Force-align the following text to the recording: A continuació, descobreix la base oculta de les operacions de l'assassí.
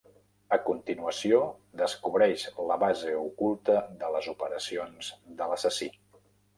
A 0.55 0.57
continuació, 0.69 1.41
descobreix 1.83 2.47
la 2.71 2.79
base 2.87 3.15
oculta 3.21 3.79
de 4.03 4.13
les 4.19 4.33
operacions 4.37 5.15
de 5.41 5.55
l'assassí. 5.55 5.97